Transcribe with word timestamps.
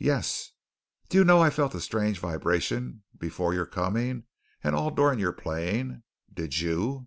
"Yes." 0.00 0.50
"Do 1.08 1.18
you 1.18 1.22
know 1.24 1.40
I 1.40 1.50
felt 1.50 1.72
a 1.72 1.80
strange 1.80 2.18
vibration 2.18 3.04
before 3.16 3.54
your 3.54 3.64
coming 3.64 4.24
and 4.64 4.74
all 4.74 4.90
during 4.90 5.20
your 5.20 5.30
playing. 5.30 6.02
Did 6.34 6.58
you?" 6.60 7.06